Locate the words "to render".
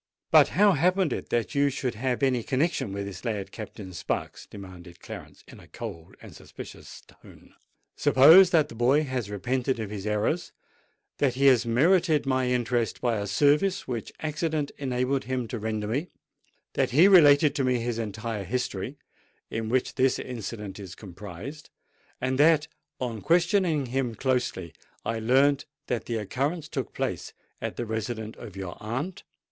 15.49-15.85